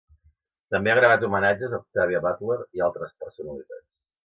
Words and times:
També 0.75 0.93
ha 0.93 0.95
gravat 0.99 1.25
homenatges 1.27 1.77
a 1.77 1.81
Octavia 1.83 2.23
Butler 2.25 2.59
i 2.79 2.85
altres 2.89 3.15
personalitats. 3.27 4.05